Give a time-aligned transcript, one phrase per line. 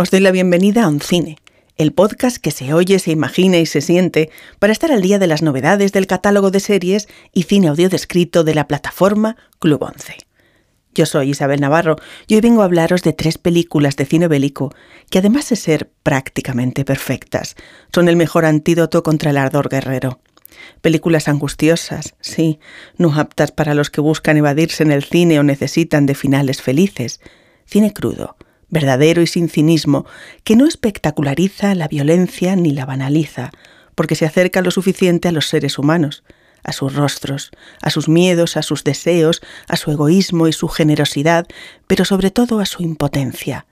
[0.00, 1.38] Os doy la bienvenida a Cine,
[1.76, 4.30] el podcast que se oye, se imagina y se siente
[4.60, 8.44] para estar al día de las novedades del catálogo de series y cine audio descrito
[8.44, 10.14] de la plataforma Club 11.
[10.94, 11.96] Yo soy Isabel Navarro
[12.28, 14.72] y hoy vengo a hablaros de tres películas de cine bélico
[15.10, 17.56] que además de ser prácticamente perfectas,
[17.92, 20.20] son el mejor antídoto contra el ardor guerrero.
[20.80, 22.60] Películas angustiosas, sí,
[22.98, 27.20] no aptas para los que buscan evadirse en el cine o necesitan de finales felices.
[27.66, 28.36] Cine crudo,
[28.70, 30.06] verdadero y sin cinismo,
[30.44, 33.50] que no espectaculariza la violencia ni la banaliza,
[33.94, 36.22] porque se acerca lo suficiente a los seres humanos,
[36.64, 41.46] a sus rostros, a sus miedos, a sus deseos, a su egoísmo y su generosidad,
[41.86, 43.66] pero sobre todo a su impotencia,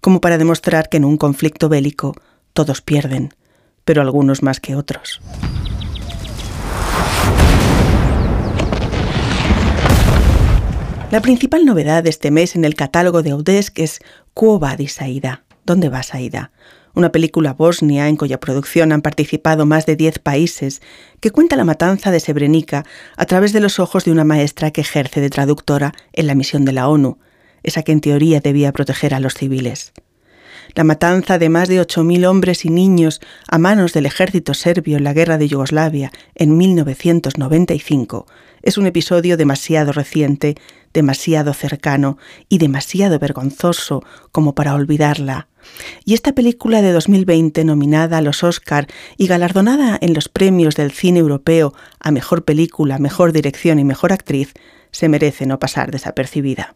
[0.00, 2.14] como para demostrar que en un conflicto bélico
[2.52, 3.34] todos pierden,
[3.84, 5.20] pero algunos más que otros.
[11.10, 13.98] La principal novedad de este mes en el catálogo de Audesc es
[14.34, 14.98] Quo Vadis?
[15.66, 16.52] ¿Dónde vas, Aida?
[16.94, 20.82] Una película bosnia en cuya producción han participado más de 10 países,
[21.20, 22.84] que cuenta la matanza de Srebrenica
[23.16, 26.64] a través de los ojos de una maestra que ejerce de traductora en la misión
[26.64, 27.18] de la ONU,
[27.62, 29.92] esa que en teoría debía proteger a los civiles.
[30.74, 35.04] La matanza de más de 8.000 hombres y niños a manos del ejército serbio en
[35.04, 38.26] la guerra de Yugoslavia en 1995
[38.62, 40.54] es un episodio demasiado reciente,
[40.92, 42.18] demasiado cercano
[42.48, 44.02] y demasiado vergonzoso
[44.32, 45.48] como para olvidarla.
[46.04, 48.86] Y esta película de 2020, nominada a los Oscar
[49.16, 54.12] y galardonada en los premios del cine europeo a Mejor Película, Mejor Dirección y Mejor
[54.12, 54.54] Actriz,
[54.90, 56.74] se merece no pasar desapercibida.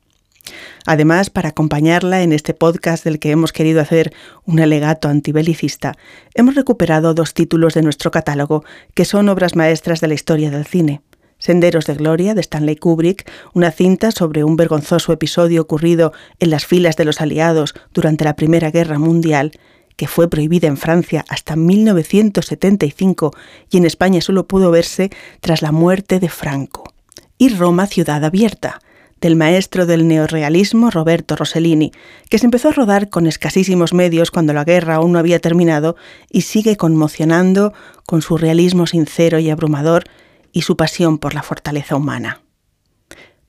[0.87, 4.13] Además, para acompañarla en este podcast del que hemos querido hacer
[4.45, 5.97] un alegato antibelicista,
[6.35, 10.67] hemos recuperado dos títulos de nuestro catálogo que son obras maestras de la historia del
[10.67, 11.01] cine.
[11.45, 16.65] Senderos de Gloria de Stanley Kubrick, una cinta sobre un vergonzoso episodio ocurrido en las
[16.65, 19.53] filas de los aliados durante la Primera Guerra Mundial,
[19.97, 23.33] que fue prohibida en Francia hasta 1975
[23.69, 25.11] y en España solo pudo verse
[25.43, 26.95] tras la muerte de Franco.
[27.37, 28.81] Y Roma Ciudad Abierta,
[29.21, 31.93] del maestro del neorrealismo Roberto Rossellini,
[32.31, 35.95] que se empezó a rodar con escasísimos medios cuando la guerra aún no había terminado
[36.31, 37.75] y sigue conmocionando
[38.07, 40.05] con su realismo sincero y abrumador
[40.55, 42.41] y su pasión por la fortaleza humana.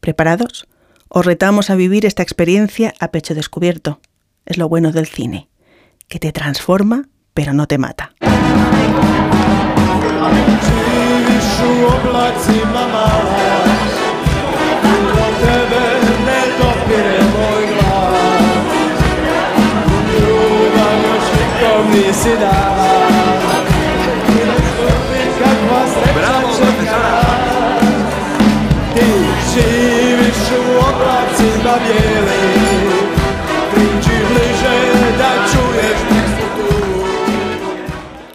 [0.01, 0.67] ¿Preparados?
[1.07, 4.01] Os retamos a vivir esta experiencia a pecho descubierto.
[4.45, 5.47] Es lo bueno del cine,
[6.09, 8.13] que te transforma pero no te mata.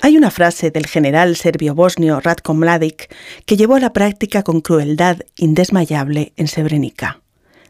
[0.03, 3.15] Hay una frase del general serbio-bosnio Ratko Mladic
[3.47, 7.21] que llevó a la práctica con crueldad indesmayable en Srebrenica.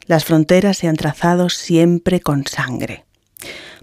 [0.06, 3.04] Las fronteras se han trazado siempre con sangre.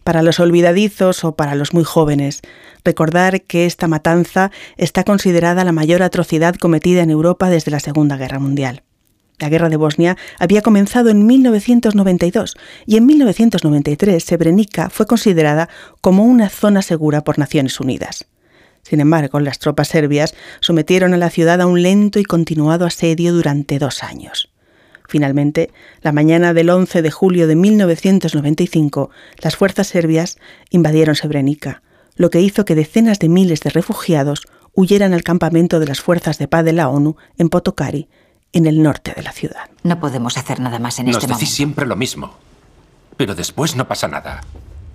[0.03, 2.41] Para los olvidadizos o para los muy jóvenes,
[2.83, 8.17] recordar que esta matanza está considerada la mayor atrocidad cometida en Europa desde la Segunda
[8.17, 8.83] Guerra Mundial.
[9.39, 12.57] La guerra de Bosnia había comenzado en 1992
[12.87, 15.69] y en 1993 Srebrenica fue considerada
[16.01, 18.25] como una zona segura por Naciones Unidas.
[18.81, 23.31] Sin embargo, las tropas serbias sometieron a la ciudad a un lento y continuado asedio
[23.31, 24.49] durante dos años.
[25.07, 29.11] Finalmente, la mañana del 11 de julio de 1995,
[29.43, 30.37] las fuerzas serbias
[30.71, 31.83] invadieron Srebrenica,
[32.15, 36.39] lo que hizo que decenas de miles de refugiados huyeran al campamento de las fuerzas
[36.39, 38.07] de paz de la ONU en Potokari,
[38.53, 39.69] en el norte de la ciudad.
[39.83, 41.55] No podemos hacer nada más en Nos este decís momento.
[41.55, 42.33] siempre lo mismo.
[43.17, 44.41] Pero después no pasa nada.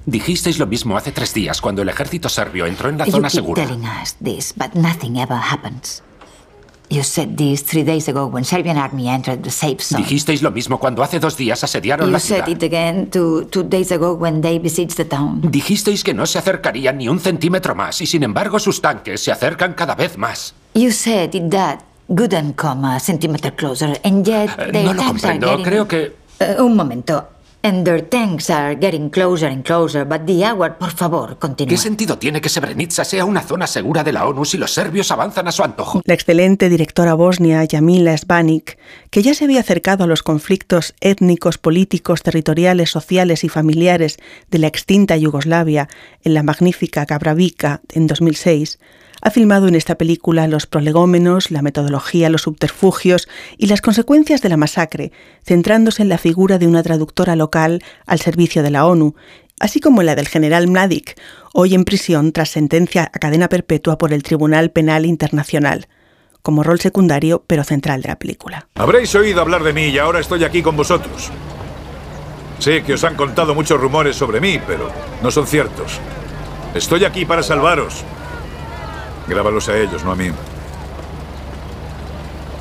[0.06, 3.28] Dijisteis lo mismo hace tres días cuando el ejército serbio entró en la You zona
[3.28, 3.64] keep segura.
[3.66, 6.02] telling us this, but nothing ever happens.
[6.90, 10.02] You said this three days ago when Serbian army entered the safe zone.
[10.02, 12.49] Dijisteis lo mismo cuando hace dos días asediaron You la said ciudad.
[12.50, 15.40] it again two, two days ago when they besieged the town.
[15.50, 19.32] Dijisteis que no se acercarían ni un centímetro más y sin embargo sus tanques se
[19.32, 20.54] acercan cada vez más.
[20.75, 21.78] You said it that
[22.08, 25.49] good and come a centimeter closer, and yet Eh, their no lo tanks are comprendo.
[25.49, 25.64] getting...
[25.64, 26.12] Creo que...
[26.40, 27.28] Eh, un momento.
[27.64, 31.70] And their tanks are getting closer and closer, but the hour, por favor, continúa.
[31.70, 35.12] ¿Qué sentido tiene que Srebrenica sea una zona segura de la ONU si los serbios
[35.12, 36.02] avanzan a su antojo?
[36.04, 38.78] La excelente directora bosnia Yamila Sbanik,
[39.10, 44.19] que ya se había acercado a los conflictos étnicos, políticos, territoriales, sociales y familiares
[44.50, 45.88] de la extinta Yugoslavia
[46.25, 48.81] en la magnífica Gabravica en 2006,
[49.23, 54.49] ha filmado en esta película los prolegómenos, la metodología, los subterfugios y las consecuencias de
[54.51, 55.13] la masacre,
[55.45, 59.15] centrándose en la figura de una traductora local al servicio de la ONU
[59.63, 61.17] así como la del general Mladic,
[61.53, 65.87] hoy en prisión tras sentencia a cadena perpetua por el Tribunal Penal Internacional,
[66.43, 68.67] como rol secundario pero central de la película.
[68.75, 71.31] Habréis oído hablar de mí y ahora estoy aquí con vosotros.
[72.59, 74.91] Sé que os han contado muchos rumores sobre mí, pero
[75.23, 76.01] no son ciertos.
[76.75, 78.05] Estoy aquí para salvaros.
[79.32, 80.31] Grábalos a ellos, no a mí.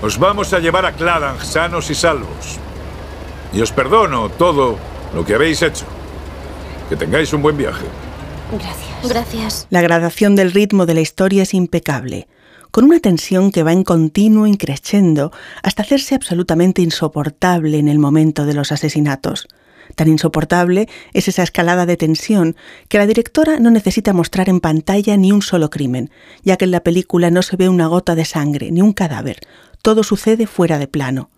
[0.01, 2.57] Os vamos a llevar a Cladang sanos y salvos.
[3.51, 4.77] Y os perdono todo
[5.13, 5.85] lo que habéis hecho.
[6.87, 7.85] Que tengáis un buen viaje.
[8.51, 9.09] Gracias.
[9.09, 9.67] Gracias.
[9.69, 12.27] La gradación del ritmo de la historia es impecable,
[12.71, 15.33] con una tensión que va en continuo increciendo
[15.63, 19.47] hasta hacerse absolutamente insoportable en el momento de los asesinatos.
[19.95, 22.55] Tan insoportable es esa escalada de tensión
[22.87, 26.11] que la directora no necesita mostrar en pantalla ni un solo crimen,
[26.43, 29.39] ya que en la película no se ve una gota de sangre ni un cadáver,
[29.81, 31.29] todo sucede fuera de plano.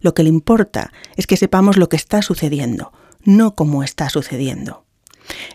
[0.00, 2.92] Lo que le importa es que sepamos lo que está sucediendo,
[3.22, 4.84] no cómo está sucediendo.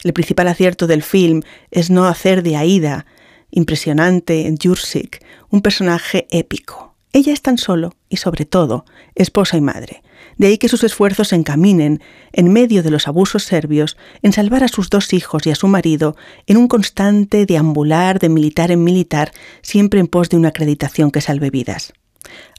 [0.04, 3.06] El principal acierto del film es no hacer de Aida,
[3.52, 6.96] impresionante Jursik, un personaje épico.
[7.14, 10.04] Ella es tan solo, y sobre todo, esposa y madre.
[10.38, 12.02] De ahí que sus esfuerzos se encaminen,
[12.32, 15.68] en medio de los abusos serbios, en salvar a sus dos hijos y a su
[15.68, 19.32] marido, en un constante deambular de militar en militar,
[19.62, 21.94] siempre en pos de una acreditación que salve vidas.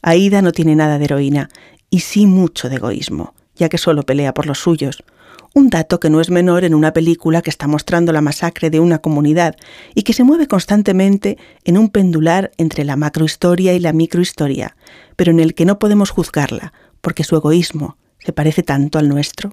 [0.01, 1.49] Aida no tiene nada de heroína,
[1.89, 5.03] y sí mucho de egoísmo, ya que solo pelea por los suyos.
[5.55, 8.79] Un dato que no es menor en una película que está mostrando la masacre de
[8.79, 9.55] una comunidad
[9.95, 14.75] y que se mueve constantemente en un pendular entre la macrohistoria y la microhistoria,
[15.15, 19.51] pero en el que no podemos juzgarla, porque su egoísmo se parece tanto al nuestro.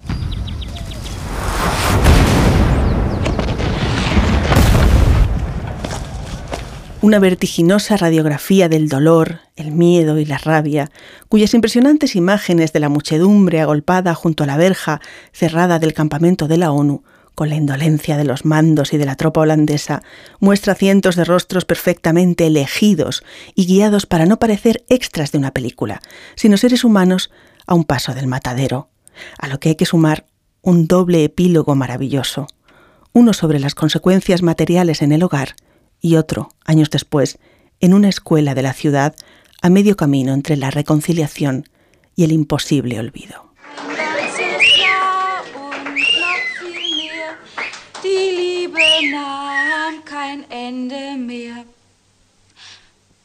[7.06, 10.90] una vertiginosa radiografía del dolor, el miedo y la rabia,
[11.28, 15.00] cuyas impresionantes imágenes de la muchedumbre agolpada junto a la verja
[15.31, 17.04] cerrada del campamento de la ONU,
[17.37, 20.03] con la indolencia de los mandos y de la tropa holandesa,
[20.41, 23.23] muestra cientos de rostros perfectamente elegidos
[23.55, 26.00] y guiados para no parecer extras de una película,
[26.35, 27.31] sino seres humanos
[27.67, 28.88] a un paso del matadero,
[29.38, 30.27] a lo que hay que sumar
[30.62, 32.49] un doble epílogo maravilloso,
[33.12, 35.56] uno sobre las consecuencias materiales en el hogar
[36.00, 37.39] y otro, años después,
[37.81, 39.15] en una escuela de la ciudad
[39.61, 41.69] a medio camino entre la reconciliación
[42.15, 43.45] y el imposible olvido.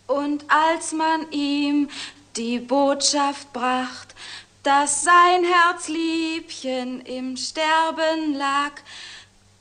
[0.07, 1.87] Und als man ihm
[2.35, 4.13] die Botschaft bracht,
[4.63, 8.73] dass sein Herzliebchen im Sterben lag,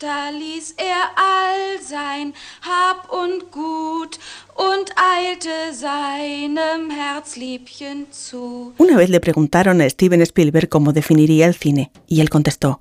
[0.00, 4.19] da ließ er all sein Hab und Gut
[4.55, 8.73] und eilte seinem Herzliebchen zu.
[8.79, 12.81] Una vez le preguntaron a Steven Spielberg cómo definiría el cine, y él contestó,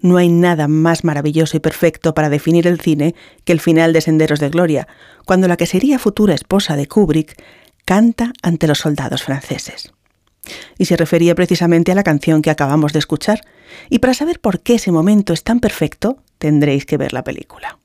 [0.00, 3.14] no hay nada más maravilloso y perfecto para definir el cine
[3.44, 4.88] que el final de Senderos de Gloria,
[5.24, 7.42] cuando la que sería futura esposa de Kubrick
[7.84, 9.92] canta ante los soldados franceses
[10.78, 13.40] y se refería precisamente a la canción que acabamos de escuchar.
[13.90, 17.78] Y para saber por qué ese momento es tan perfecto, tendréis que ver la película.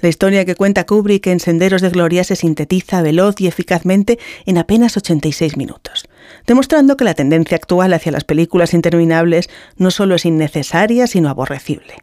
[0.00, 4.58] La historia que cuenta Kubrick en Senderos de Gloria se sintetiza veloz y eficazmente en
[4.58, 6.06] apenas 86 minutos,
[6.46, 11.94] demostrando que la tendencia actual hacia las películas interminables no solo es innecesaria, sino aborrecible.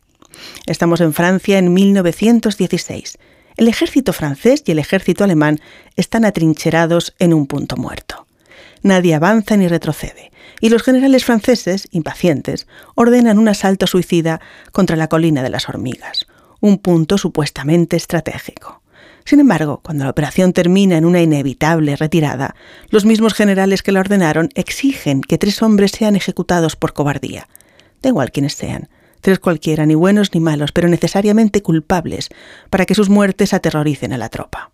[0.65, 3.17] Estamos en Francia en 1916.
[3.57, 5.59] El ejército francés y el ejército alemán
[5.95, 8.23] están atrincherados en un punto muerto
[8.83, 14.39] nadie avanza ni retrocede, y los generales franceses, impacientes, ordenan un asalto suicida
[14.71, 16.27] contra la colina de las hormigas,
[16.59, 18.82] un punto supuestamente estratégico.
[19.25, 22.55] Sin embargo, cuando la operación termina en una inevitable retirada,
[22.89, 27.47] los mismos generales que la ordenaron exigen que tres hombres sean ejecutados por cobardía.
[28.01, 28.89] Da igual quienes sean,
[29.21, 32.29] tres cualquiera, ni buenos ni malos, pero necesariamente culpables,
[32.69, 34.71] para que sus muertes aterroricen a la tropa.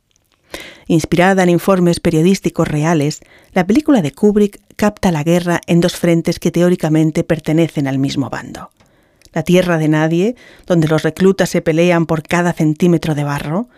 [0.88, 3.22] Inspirada en informes periodísticos reales,
[3.54, 8.32] la película de Kubrick capta la guerra en dos frentes que teóricamente pertenecen al mismo
[8.32, 8.72] bando.
[9.32, 13.70] La tierra de nadie, donde los reclutas se pelean por cada centímetro de barro,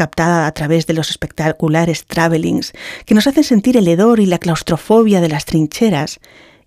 [0.00, 2.72] captada a través de los espectaculares travelings
[3.04, 6.20] que nos hacen sentir el hedor y la claustrofobia de las trincheras,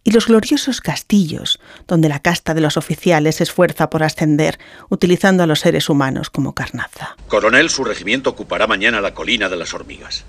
[0.03, 4.59] y los gloriosos castillos, donde la casta de los oficiales se esfuerza por ascender,
[4.89, 7.15] utilizando a los seres humanos como carnaza.
[7.27, 10.25] Coronel, su regimiento ocupará mañana la colina de las hormigas.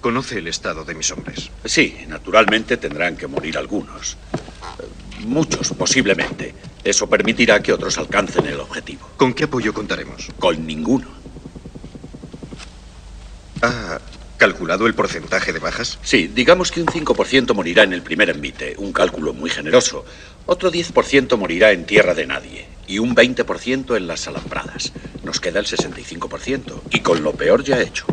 [0.00, 1.50] ¿Conoce el estado de mis hombres?
[1.64, 4.16] Sí, naturalmente tendrán que morir algunos.
[5.26, 6.54] Muchos, posiblemente.
[6.86, 9.10] Eso permitirá que otros alcancen el objetivo.
[9.16, 10.28] ¿Con qué apoyo contaremos?
[10.38, 11.08] Con ninguno.
[13.60, 13.98] Ah,
[14.36, 15.98] ¿Calculado el porcentaje de bajas?
[16.02, 20.04] Sí, digamos que un 5% morirá en el primer envite, un cálculo muy generoso.
[20.46, 24.92] Otro 10% morirá en tierra de nadie y un 20% en las alambradas.
[25.24, 28.06] Nos queda el 65% y con lo peor ya hecho.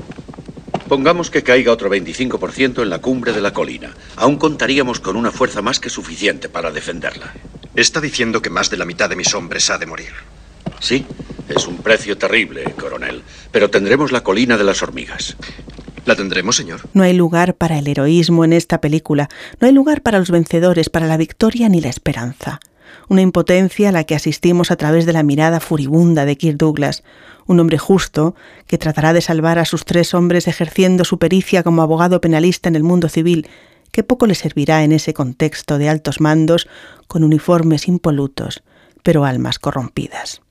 [0.88, 3.94] Pongamos que caiga otro 25% en la cumbre de la colina.
[4.15, 7.36] Aún contaríamos con una fuerza más que suficiente para defenderla.
[7.75, 10.13] Está diciendo que más de la mitad de mis hombres ha de morir.
[10.80, 11.06] Sí,
[11.50, 13.24] es un precio terrible, coronel.
[13.51, 15.36] Pero tendremos la colina de las hormigas.
[16.06, 16.82] ¿La tendremos, señor?
[16.94, 19.30] No hay lugar para el heroísmo en esta película.
[19.60, 22.60] No hay lugar para los vencedores, para la victoria ni la esperanza.
[23.08, 27.03] Una impotencia a la que asistimos a través de la mirada furibunda de Kirk Douglas,
[27.48, 28.36] un hombre justo
[28.68, 32.75] que tratará de salvar a sus tres hombres ejerciendo su pericia como abogado penalista en
[32.75, 33.48] el mundo civil,
[33.93, 36.67] que poco le servirá en ese contexto de altos mandos
[37.07, 38.63] con uniformes impolutos,
[39.03, 40.41] pero almas corrompidas.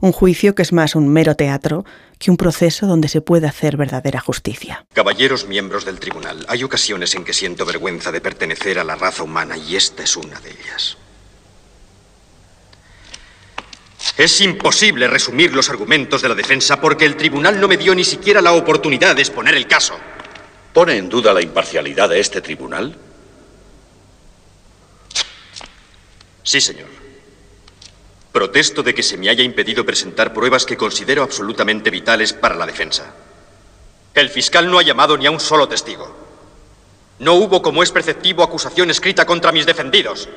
[0.00, 1.84] Un juicio que es más un mero teatro
[2.18, 4.86] que un proceso donde se puede hacer verdadera justicia.
[4.92, 9.22] Caballeros miembros del tribunal, hay ocasiones en que siento vergüenza de pertenecer a la raza
[9.22, 10.98] humana y esta es una de ellas.
[14.18, 18.04] Es imposible resumir los argumentos de la defensa porque el tribunal no me dio ni
[18.04, 19.98] siquiera la oportunidad de exponer el caso.
[20.76, 22.94] ¿Pone en duda la imparcialidad de este tribunal?
[26.42, 26.88] Sí, señor.
[28.30, 32.66] Protesto de que se me haya impedido presentar pruebas que considero absolutamente vitales para la
[32.66, 33.14] defensa.
[34.12, 36.14] El fiscal no ha llamado ni a un solo testigo.
[37.20, 40.28] No hubo, como es preceptivo, acusación escrita contra mis defendidos.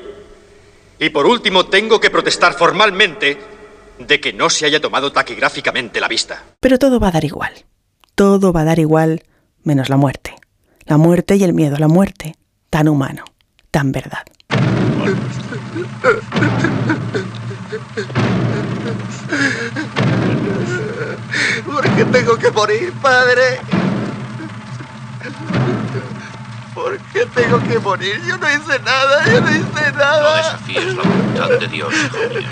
[0.98, 3.38] Y por último, tengo que protestar formalmente
[3.98, 6.42] de que no se haya tomado taquigráficamente la vista.
[6.60, 7.66] Pero todo va a dar igual.
[8.14, 9.22] Todo va a dar igual
[9.64, 10.34] menos la muerte.
[10.84, 12.36] La muerte y el miedo a la muerte.
[12.70, 13.24] Tan humano,
[13.70, 14.24] tan verdad.
[21.66, 23.60] ¿Por qué tengo que morir, padre?
[26.74, 28.20] ¿Por qué tengo que morir?
[28.26, 30.30] Yo no hice nada, yo no hice nada.
[30.30, 32.48] No desafíes la voluntad de Dios, hijo mío.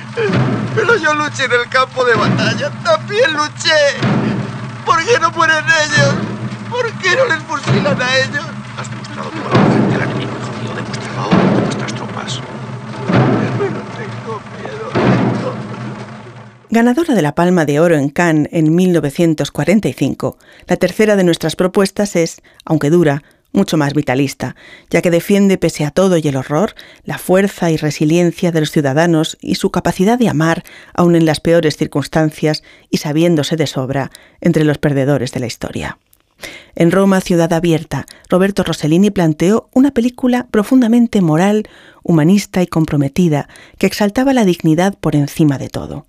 [0.74, 3.96] Pero yo luché en el campo de batalla, también luché.
[4.84, 6.14] ¿Por qué no mueren ellos?
[6.70, 8.44] ¿Por qué no les fusilan a ellos?
[8.76, 10.74] Has demostrado tu valor frente al enemigo, hijo mío.
[10.74, 12.40] Demuéstralo ahora ante nuestras tropas.
[13.58, 15.54] Pero tengo miedo, tengo...
[16.70, 22.14] Ganadora de la Palma de Oro en Cannes en 1945, la tercera de nuestras propuestas
[22.14, 23.22] es, aunque dura,
[23.52, 24.54] mucho más vitalista,
[24.90, 28.70] ya que defiende pese a todo y el horror la fuerza y resiliencia de los
[28.70, 34.10] ciudadanos y su capacidad de amar aun en las peores circunstancias y sabiéndose de sobra
[34.42, 35.98] entre los perdedores de la historia.
[36.74, 41.64] En Roma, Ciudad Abierta, Roberto Rossellini planteó una película profundamente moral,
[42.02, 46.06] humanista y comprometida, que exaltaba la dignidad por encima de todo.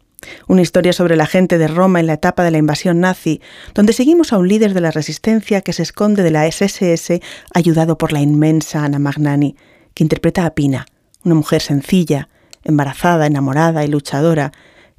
[0.48, 3.42] Una historia sobre la gente de Roma en la etapa de la invasión nazi,
[3.74, 7.20] donde seguimos a un líder de la resistencia que se esconde de la SSS,
[7.54, 9.56] ayudado por la inmensa Anna Magnani,
[9.94, 10.86] que interpreta a Pina,
[11.24, 12.30] una mujer sencilla,
[12.64, 14.52] embarazada, enamorada y luchadora,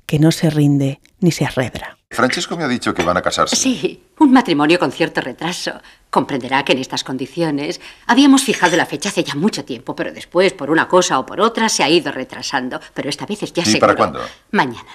[0.07, 2.00] que no se rinde ni se arredra.
[2.15, 3.55] Francesco me ha dicho que van a casarse.
[3.55, 5.81] Sí, un matrimonio con cierto retraso.
[6.11, 10.53] Comprenderá que en estas condiciones habíamos fijado la fecha hace ya mucho tiempo, pero después,
[10.53, 12.81] por una cosa o por otra, se ha ido retrasando.
[12.95, 13.81] Pero esta vez es ya ¿Y seguro.
[13.81, 14.21] para cuándo?
[14.51, 14.89] Mañana.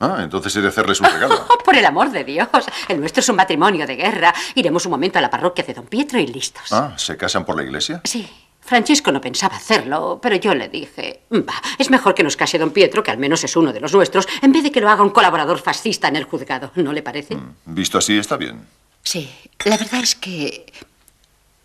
[0.00, 1.34] Ah, entonces he de hacerles un regalo.
[1.50, 2.48] Oh, por el amor de Dios.
[2.88, 4.32] El nuestro es un matrimonio de guerra.
[4.54, 6.72] Iremos un momento a la parroquia de Don Pietro y listos.
[6.72, 8.00] Ah, ¿se casan por la iglesia?
[8.04, 8.26] Sí.
[8.68, 12.70] Francesco no pensaba hacerlo, pero yo le dije, va, es mejor que nos case don
[12.70, 15.02] Pietro, que al menos es uno de los nuestros, en vez de que lo haga
[15.02, 16.70] un colaborador fascista en el juzgado.
[16.74, 17.36] ¿No le parece?
[17.64, 18.60] Visto así, está bien.
[19.02, 19.30] Sí,
[19.64, 20.66] la verdad es que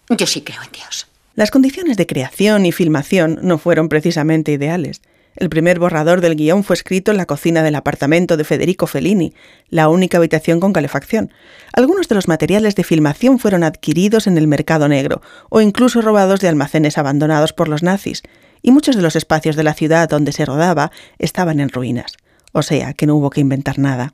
[0.10, 1.07] yo sí creo en Dios.
[1.36, 5.01] Las condiciones de creación y filmación no fueron precisamente ideales.
[5.36, 9.34] El primer borrador del guion fue escrito en la cocina del apartamento de Federico Fellini,
[9.70, 11.32] la única habitación con calefacción.
[11.74, 16.40] Algunos de los materiales de filmación fueron adquiridos en el mercado negro o incluso robados
[16.40, 18.22] de almacenes abandonados por los nazis,
[18.62, 22.16] y muchos de los espacios de la ciudad donde se rodaba estaban en ruinas.
[22.52, 24.13] O sea, que no hubo que inventar nada.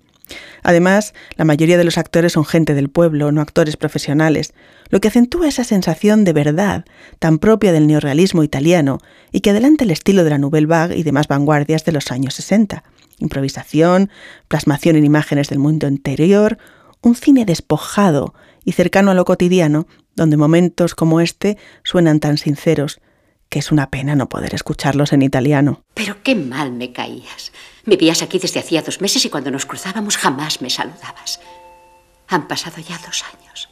[0.63, 4.53] Además, la mayoría de los actores son gente del pueblo, no actores profesionales,
[4.89, 6.85] lo que acentúa esa sensación de verdad
[7.19, 8.99] tan propia del neorrealismo italiano
[9.31, 12.33] y que adelanta el estilo de la Nouvelle Vague y demás vanguardias de los años
[12.35, 12.83] 60.
[13.19, 14.09] Improvisación,
[14.47, 16.57] plasmación en imágenes del mundo interior,
[17.01, 18.33] un cine despojado
[18.63, 22.99] y cercano a lo cotidiano, donde momentos como este suenan tan sinceros
[23.49, 25.83] que es una pena no poder escucharlos en italiano.
[25.95, 27.51] Pero qué mal me caías.
[27.85, 31.39] Vivías aquí desde hacía dos meses y cuando nos cruzábamos jamás me saludabas.
[32.27, 33.69] Han pasado ya dos años.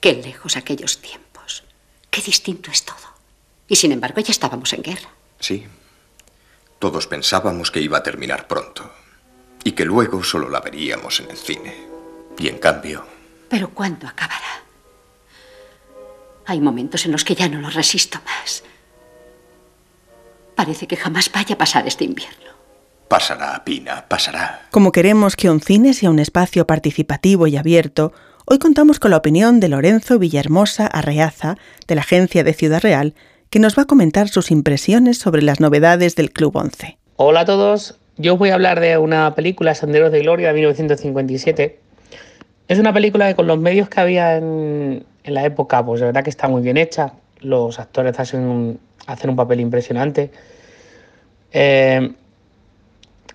[0.00, 1.64] Qué lejos aquellos tiempos.
[2.10, 2.96] Qué distinto es todo.
[3.66, 5.10] Y sin embargo ya estábamos en guerra.
[5.40, 5.66] Sí.
[6.78, 8.90] Todos pensábamos que iba a terminar pronto.
[9.64, 11.76] Y que luego solo la veríamos en el cine.
[12.38, 13.04] Y en cambio...
[13.48, 14.62] Pero ¿cuándo acabará?
[16.46, 18.62] Hay momentos en los que ya no lo resisto más.
[20.54, 22.52] Parece que jamás vaya a pasar este invierno.
[23.08, 24.60] Pasará, Pina, pasará.
[24.70, 28.12] Como queremos que un cine sea un espacio participativo y abierto,
[28.44, 33.14] hoy contamos con la opinión de Lorenzo Villahermosa Arreaza, de la Agencia de Ciudad Real,
[33.48, 36.98] que nos va a comentar sus impresiones sobre las novedades del Club 11.
[37.16, 40.54] Hola a todos, yo os voy a hablar de una película, Senderos de Gloria, de
[40.54, 41.80] 1957.
[42.68, 46.24] Es una película que con los medios que había en, la época, pues de verdad
[46.24, 47.14] que está muy bien hecha.
[47.40, 50.30] Los actores hacen un, hacen un papel impresionante.
[51.52, 52.12] Eh,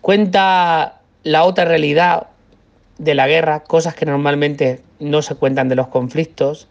[0.03, 2.27] cuenta la otra realidad
[2.97, 6.67] de la guerra, cosas que normalmente no se cuentan de los conflictos.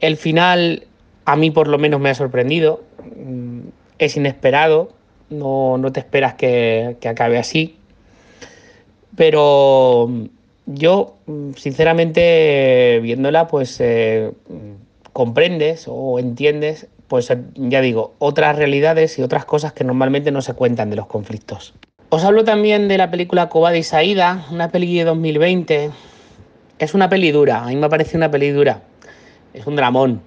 [0.00, 0.86] El final
[1.26, 2.82] a mí por lo menos me ha sorprendido,
[3.14, 3.60] mm,
[3.98, 4.92] es inesperado,
[5.28, 7.76] no, te esperas que, acabe así,
[9.14, 10.08] pero
[10.64, 14.32] yo mm, sinceramente viéndola pues eh,
[15.12, 20.54] comprendes o entiendes pues ya digo, otras realidades y otras cosas que normalmente no se
[20.54, 21.74] cuentan de los conflictos.
[22.08, 25.90] Os hablo también de la película Cobada y Saída, una peli de 2020.
[26.78, 28.82] Es una peli dura, a mí me parece una peli dura.
[29.52, 30.22] Es un dramón,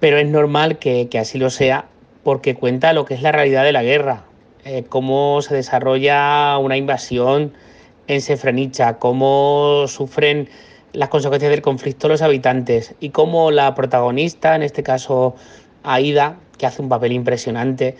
[0.00, 1.86] pero es normal que, así lo sea
[2.22, 4.24] porque cuenta lo que es la realidad de la guerra,
[4.64, 7.54] eh, cómo se desarrolla una invasión
[8.06, 10.48] en Sefrenicha, cómo sufren
[10.92, 15.36] las consecuencias del conflicto los habitantes y cómo la protagonista, en este caso
[15.82, 17.96] Aida, que hace un papel impresionante,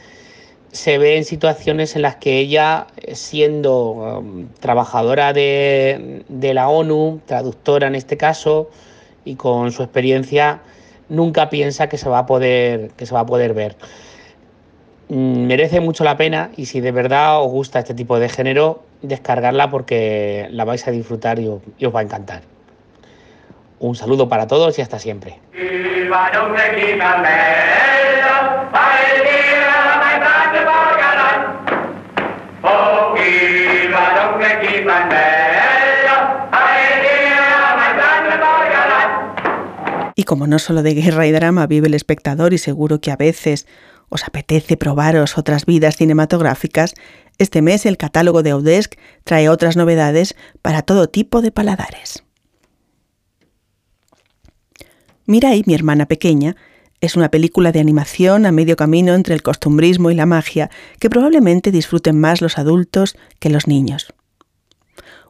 [0.72, 7.20] se ve en situaciones en las que ella, siendo um, trabajadora de, de, la ONU,
[7.26, 8.70] traductora en este caso,
[9.24, 10.60] y con su experiencia,
[11.08, 13.76] nunca piensa que se va a poder, que se va a poder ver.
[15.08, 18.82] Mm, merece mucho la pena y si de verdad os gusta este tipo de género,
[19.02, 22.57] descargarla porque la vais a disfrutar y os va a encantar.
[23.80, 25.38] Un saludo para todos y hasta siempre.
[40.14, 43.16] Y como no solo de guerra y drama vive el espectador y seguro que a
[43.16, 43.68] veces
[44.08, 46.94] os apetece probaros otras vidas cinematográficas,
[47.38, 52.24] este mes el catálogo de Audesc trae otras novedades para todo tipo de paladares.
[55.28, 56.56] Mirai, mi hermana pequeña,
[57.02, 61.10] es una película de animación a medio camino entre el costumbrismo y la magia que
[61.10, 64.14] probablemente disfruten más los adultos que los niños.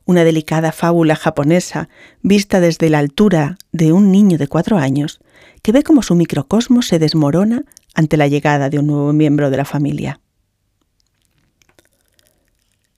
[0.04, 1.88] Una delicada fábula japonesa
[2.22, 5.18] vista desde la altura de un niño de cuatro años
[5.62, 9.56] que ve cómo su microcosmos se desmorona ante la llegada de un nuevo miembro de
[9.56, 10.20] la familia.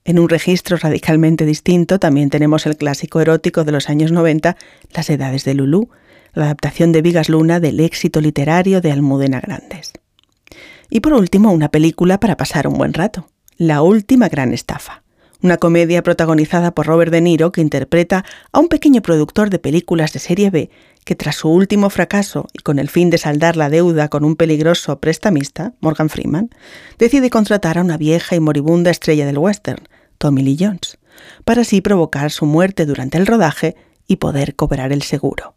[0.05, 4.55] En un registro radicalmente distinto también tenemos el clásico erótico de los años 90,
[4.93, 5.89] Las Edades de Lulú,
[6.33, 9.93] la adaptación de Vigas Luna del éxito literario de Almudena Grandes.
[10.89, 15.03] Y por último, una película para pasar un buen rato, La Última Gran Estafa,
[15.41, 20.13] una comedia protagonizada por Robert De Niro que interpreta a un pequeño productor de películas
[20.13, 20.69] de serie B
[21.03, 24.35] que tras su último fracaso y con el fin de saldar la deuda con un
[24.35, 26.49] peligroso prestamista, Morgan Freeman,
[26.99, 30.99] decide contratar a una vieja y moribunda estrella del western, Tommy Lee Jones,
[31.43, 33.75] para así provocar su muerte durante el rodaje
[34.07, 35.55] y poder cobrar el seguro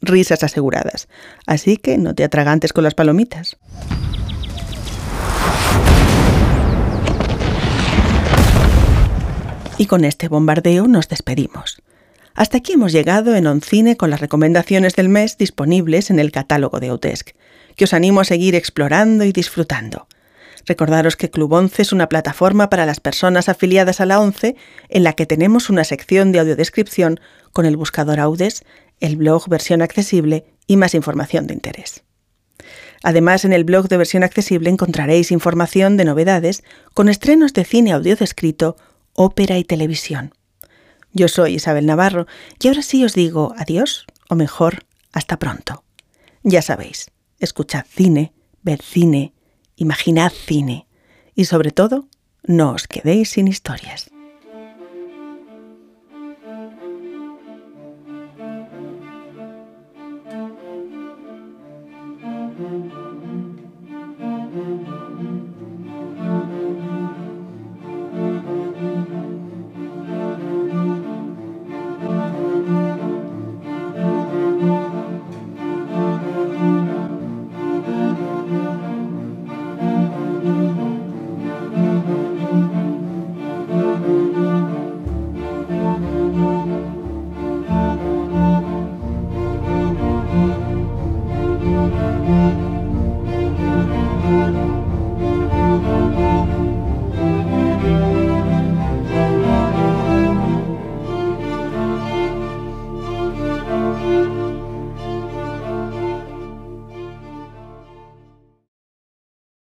[0.00, 1.08] risas aseguradas.
[1.46, 3.56] Así que no te atragantes con las palomitas.
[9.78, 11.80] Y con este bombardeo nos despedimos.
[12.34, 16.78] Hasta aquí hemos llegado en Oncine con las recomendaciones del mes disponibles en el catálogo
[16.80, 17.30] de Autesc,
[17.74, 20.06] que os animo a seguir explorando y disfrutando.
[20.66, 24.54] Recordaros que Club 11 es una plataforma para las personas afiliadas a la 11
[24.88, 27.20] en la que tenemos una sección de audiodescripción
[27.52, 28.64] con el buscador Audes
[29.00, 32.04] el blog versión accesible y más información de interés.
[33.02, 37.92] Además, en el blog de versión accesible encontraréis información de novedades con estrenos de cine
[37.92, 38.76] audio descrito,
[39.12, 40.34] ópera y televisión.
[41.12, 42.26] Yo soy Isabel Navarro
[42.60, 45.84] y ahora sí os digo adiós, o mejor, hasta pronto.
[46.42, 48.32] Ya sabéis, escuchad cine,
[48.62, 49.32] ved cine,
[49.76, 50.86] imaginad cine
[51.34, 52.08] y sobre todo,
[52.42, 54.10] no os quedéis sin historias.